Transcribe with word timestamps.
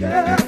yeah. 0.00 0.47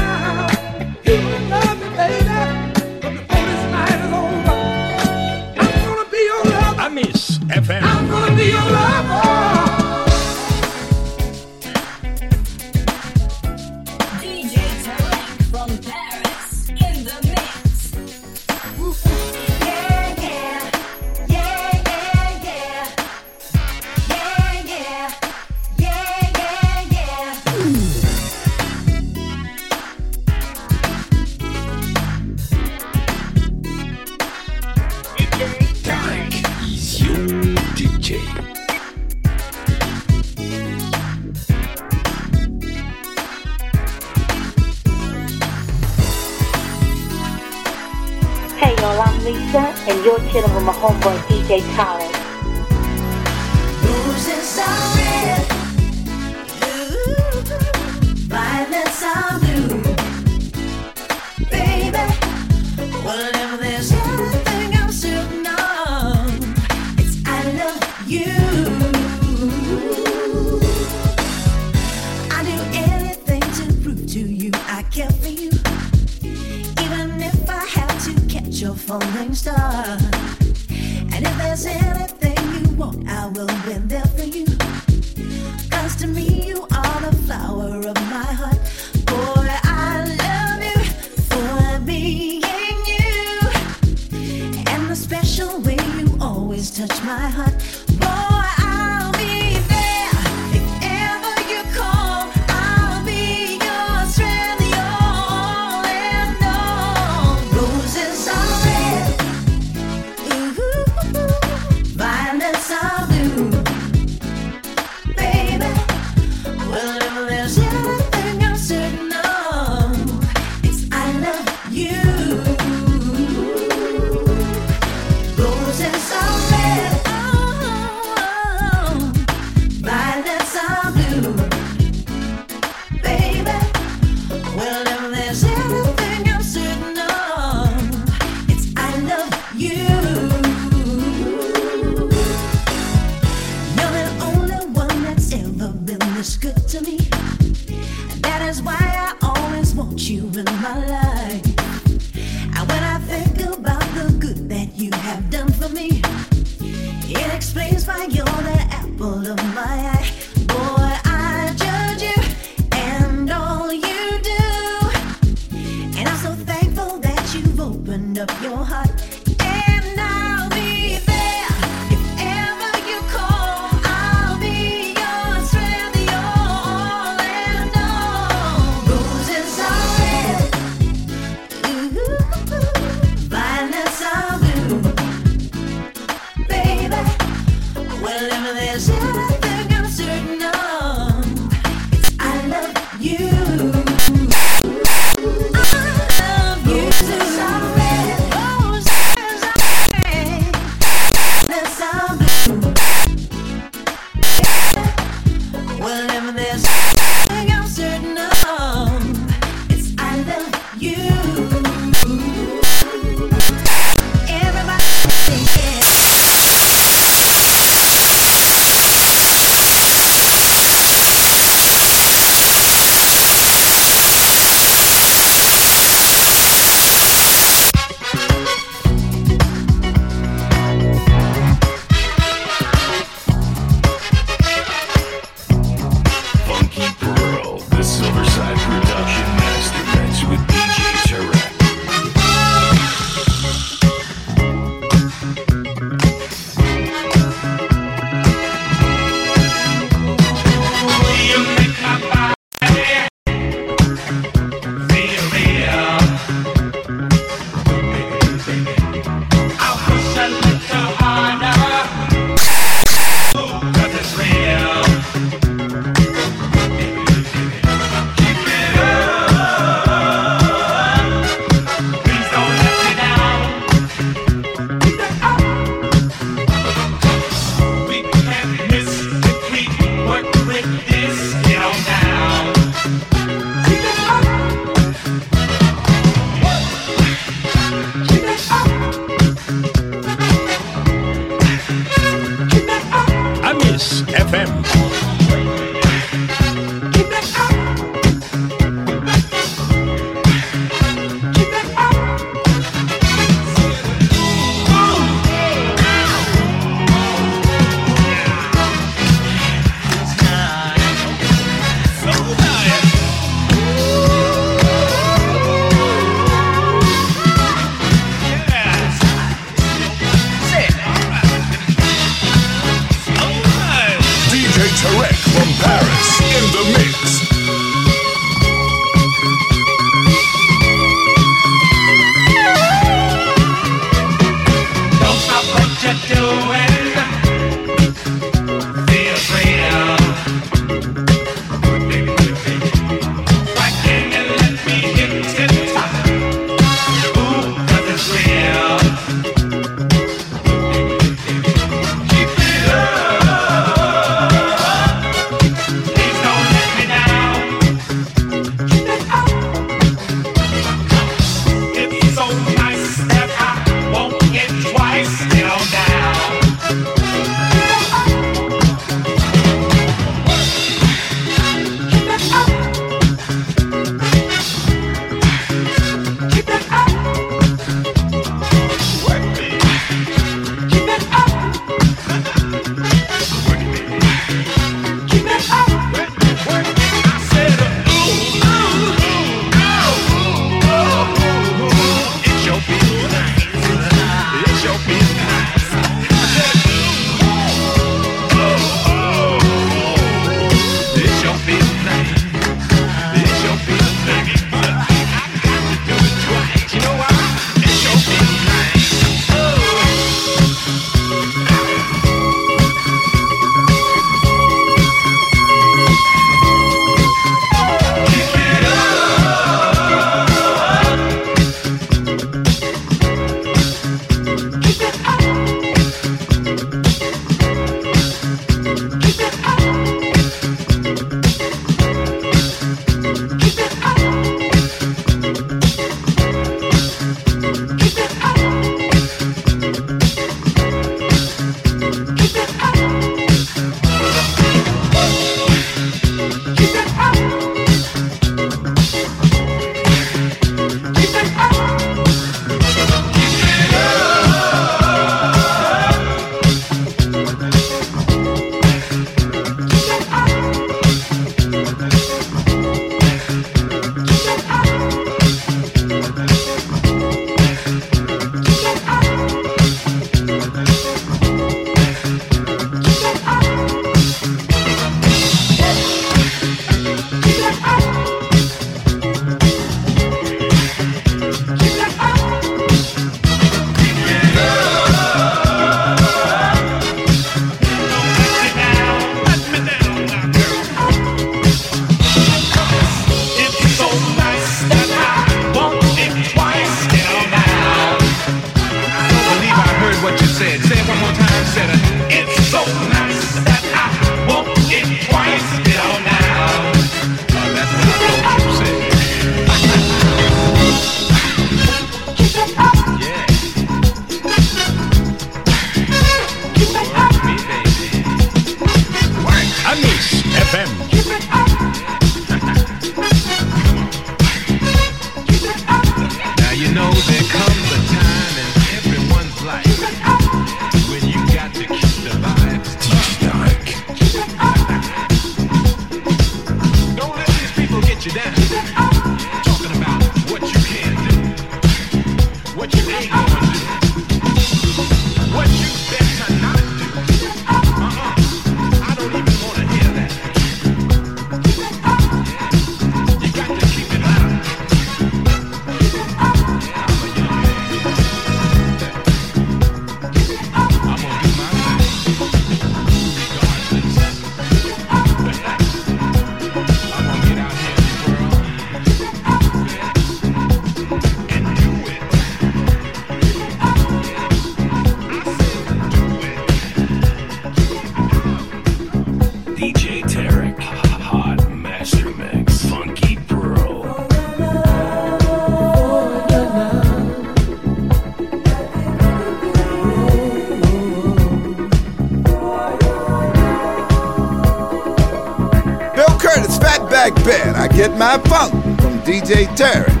DJ 599.31 599.47
Terry. 599.55 600.00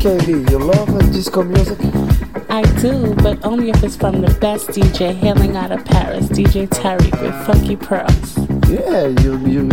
KB, 0.00 0.50
you 0.50 0.58
love 0.58 1.12
disco 1.12 1.42
music? 1.42 1.78
I 2.48 2.62
do, 2.80 3.14
but 3.16 3.44
only 3.44 3.68
if 3.68 3.84
it's 3.84 3.96
from 3.96 4.22
the 4.22 4.34
best 4.40 4.68
DJ 4.68 5.14
hailing 5.14 5.58
out 5.58 5.72
of 5.72 5.84
Paris, 5.84 6.26
DJ 6.28 6.66
Tarek 6.68 7.20
with 7.20 7.46
Funky 7.46 7.76
Pearls. 7.76 8.38
Yeah, 8.66 9.08
you, 9.20 9.36
you. 9.46 9.68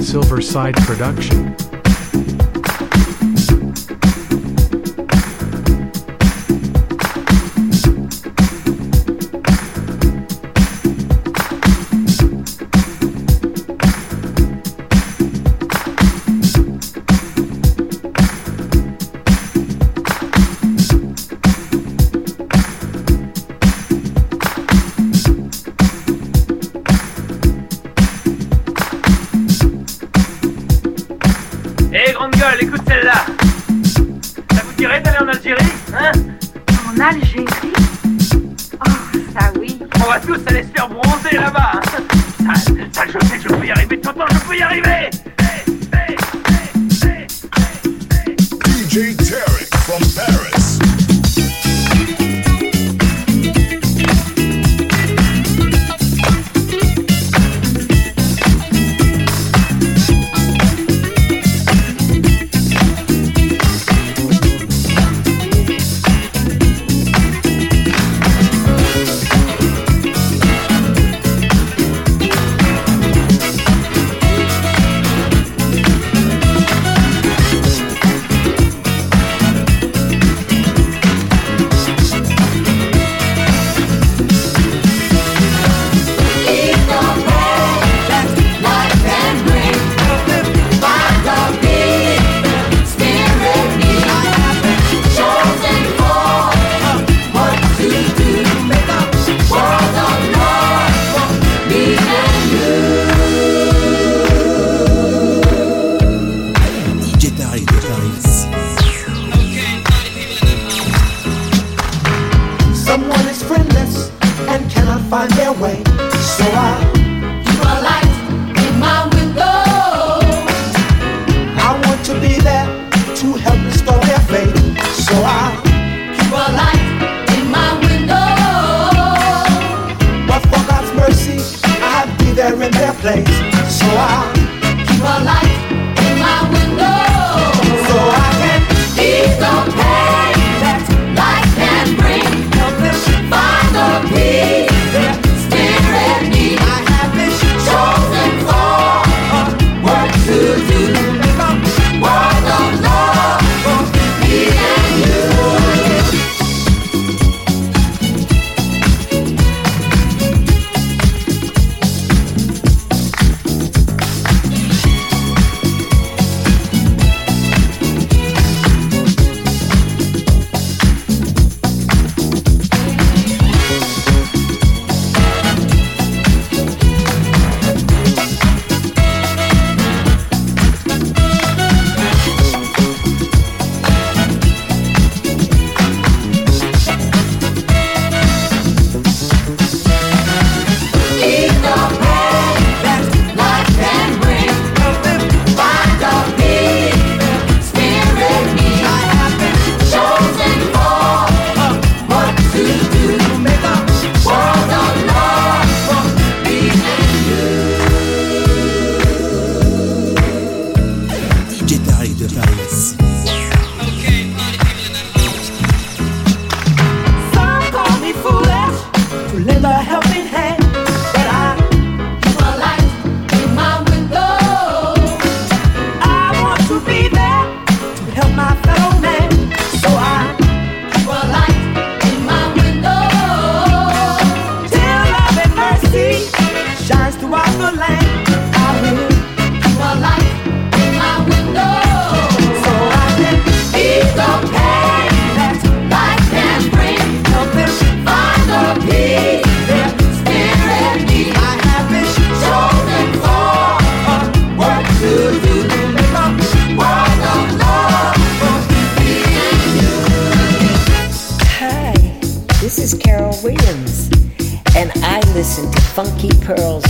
Silverside 0.00 0.76
Production. 0.86 1.65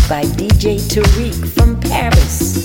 by 0.09 0.23
DJ 0.23 0.79
Tarek 0.79 1.49
from 1.55 1.81
Paris. 1.81 2.65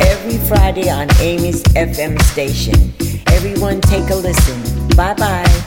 Every 0.00 0.38
Friday 0.46 0.88
on 0.88 1.08
Amy's 1.20 1.62
FM 1.74 2.20
station. 2.22 2.92
Everyone 3.28 3.80
take 3.80 4.08
a 4.10 4.14
listen. 4.14 4.88
Bye 4.96 5.14
bye. 5.14 5.65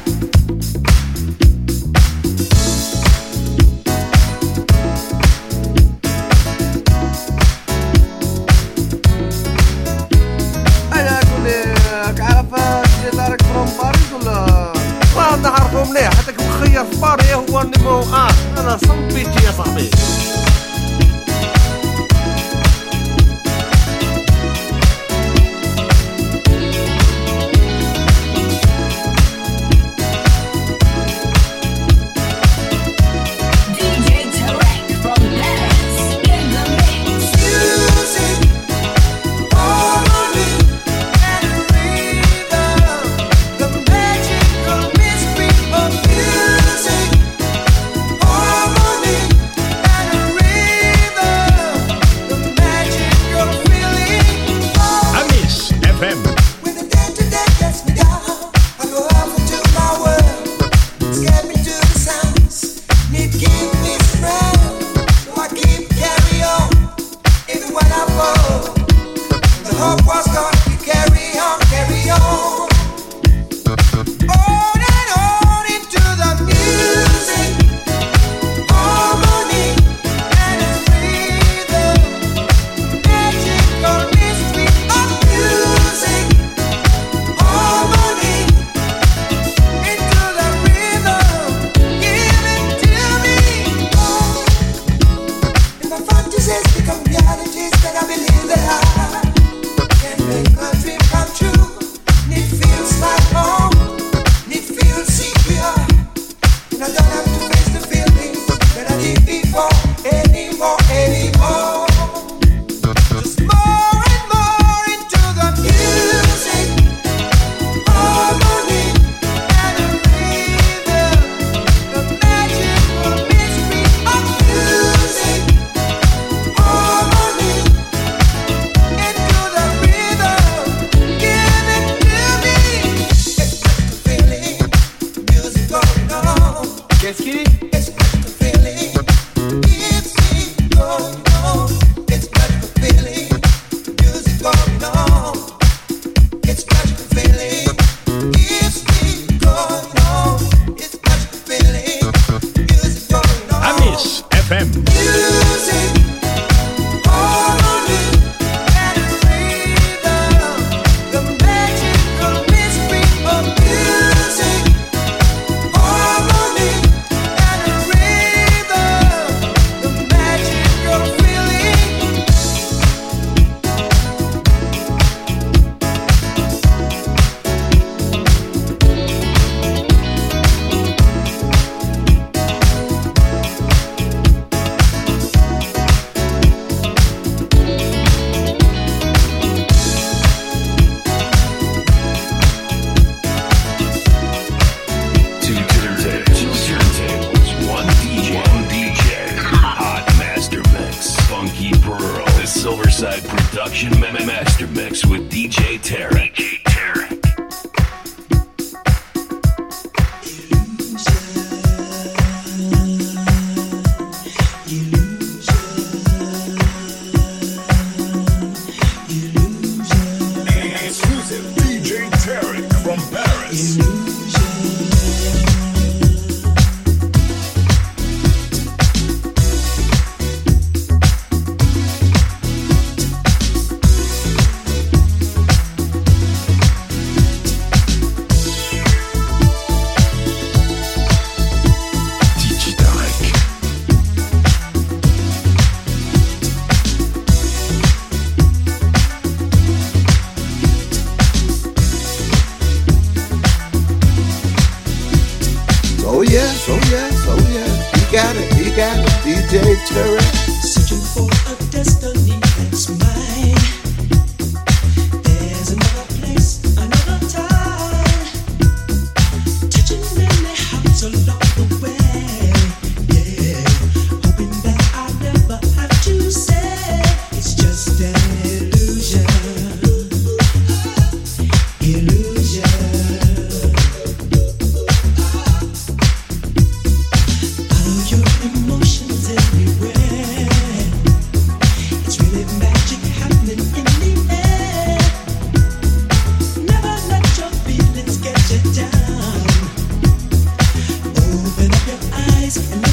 days 302.50 302.89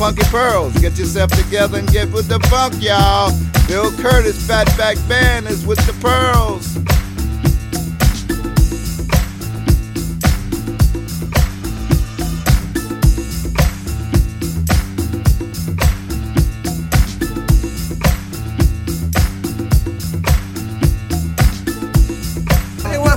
funky 0.00 0.24
pearls. 0.30 0.72
Get 0.78 0.98
yourself 0.98 1.30
together 1.32 1.78
and 1.78 1.86
get 1.92 2.10
with 2.10 2.26
the 2.26 2.40
funk, 2.48 2.72
y'all. 2.80 3.30
Bill 3.68 3.92
Curtis 4.00 4.38
Fatback 4.48 4.96
Band 5.06 5.46
is 5.46 5.66
with 5.66 5.78
the 5.86 5.92
pearls. 6.00 6.78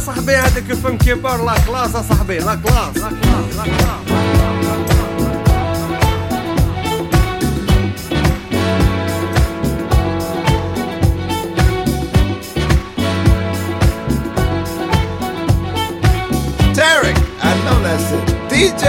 صاحبي 0.05 0.35
هذاك 0.35 0.71
الفنكي 0.71 1.13
بار 1.13 1.45
لا 1.45 1.55
كلاس 1.67 1.91
صاحبي 1.91 2.37
لا 2.37 2.55
كلاس 2.55 2.97
لا 2.97 3.09
كلاس 3.09 3.55
لا 3.55 3.63
كلاس 3.63 4.12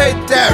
right 0.05 0.29
there. 0.29 0.54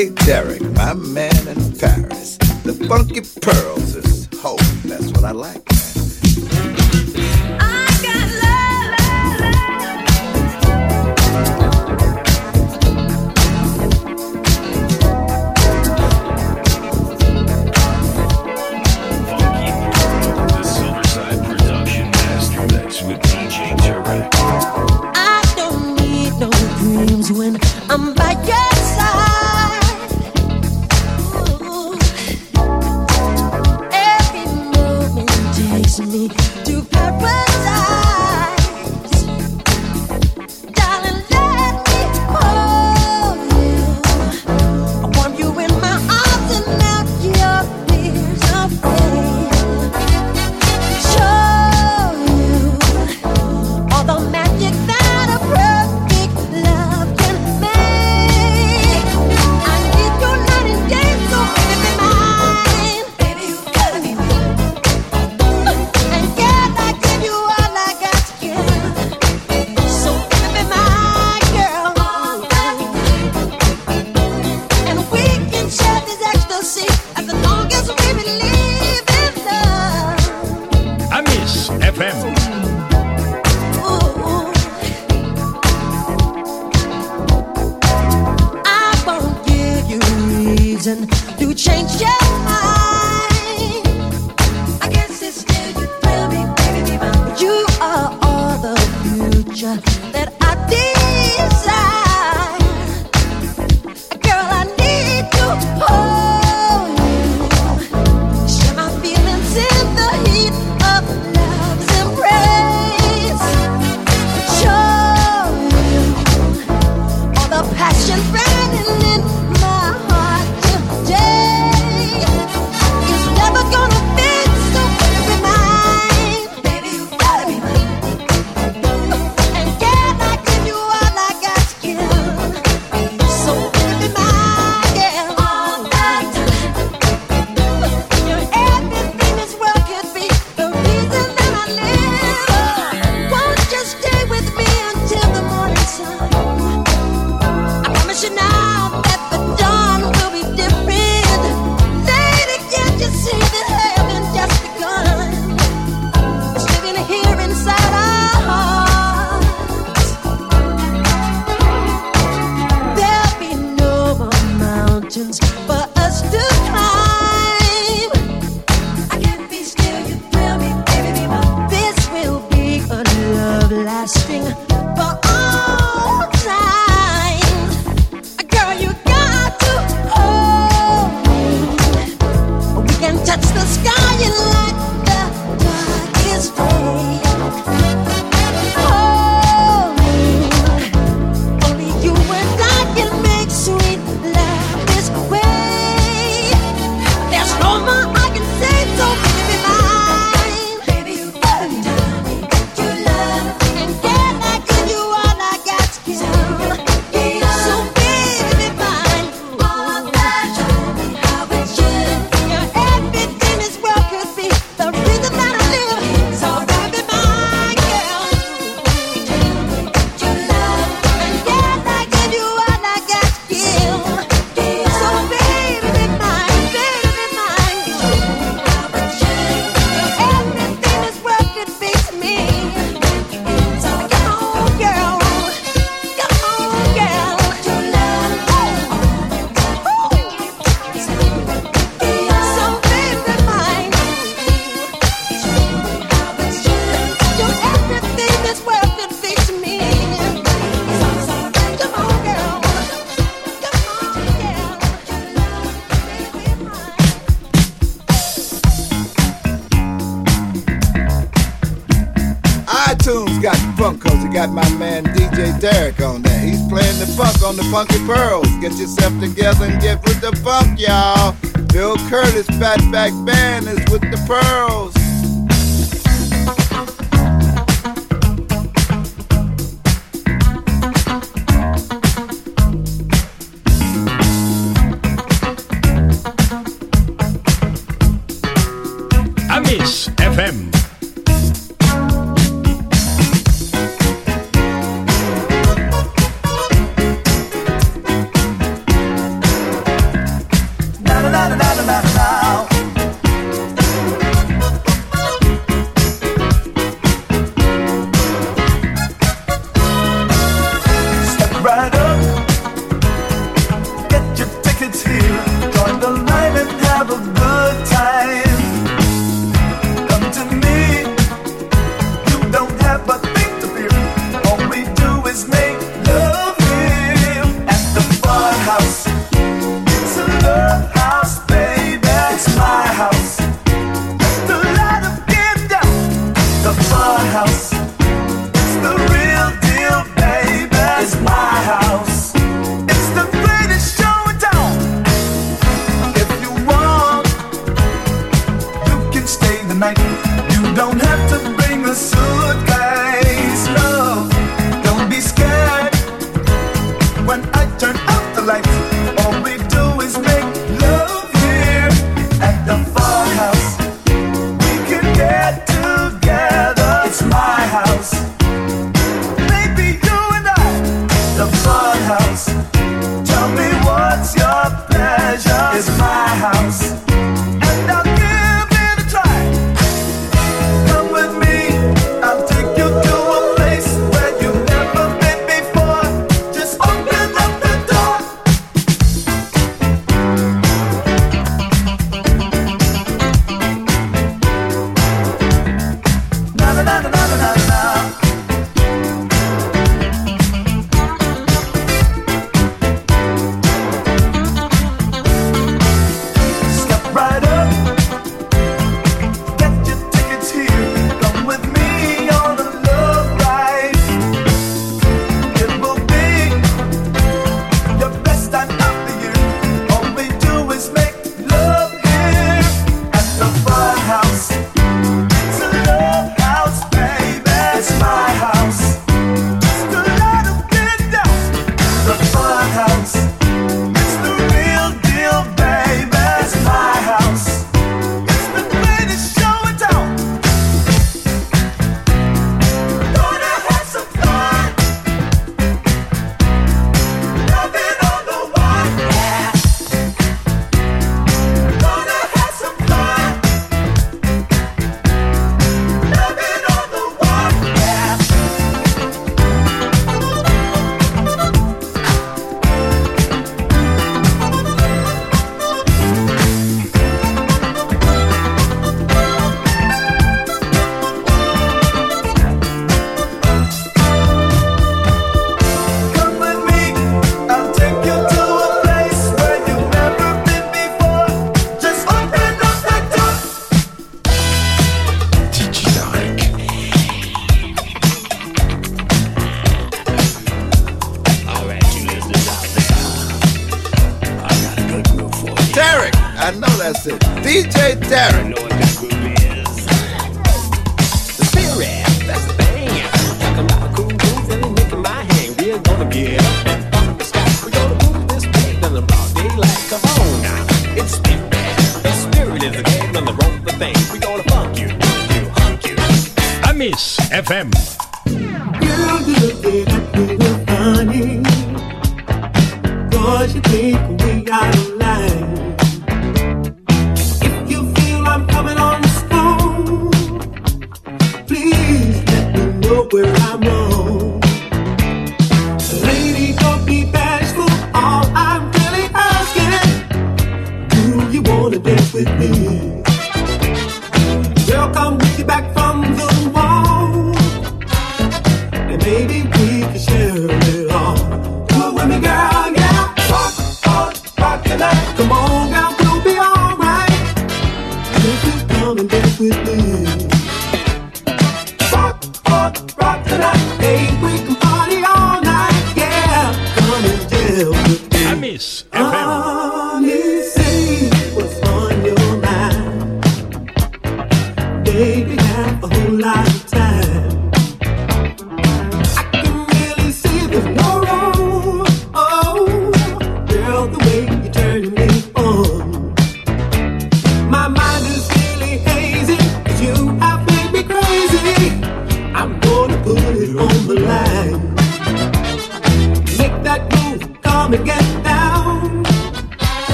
Hey 0.00 0.08
Tarek, 0.08 0.62
my 0.76 0.94
man 0.94 1.46
in 1.46 1.76
Paris. 1.76 2.38
The 2.64 2.72
funky 2.88 3.20
pearls 3.20 3.96
is 3.96 4.30
hope. 4.40 4.58
That's 4.82 5.12
what 5.12 5.24
I 5.24 5.32
like. 5.32 5.79